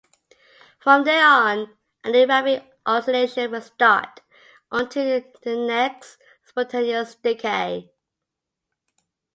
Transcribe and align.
From 0.79 1.03
there 1.03 1.23
on, 1.23 1.75
a 2.03 2.09
new 2.09 2.25
Rabi 2.25 2.59
oscillation 2.87 3.51
will 3.51 3.61
start 3.61 4.21
until 4.71 5.23
the 5.43 5.55
next 5.55 6.17
spontaneous 6.43 7.13
decay. 7.13 7.91